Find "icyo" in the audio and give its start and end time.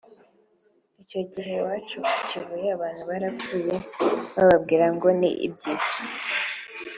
1.01-1.19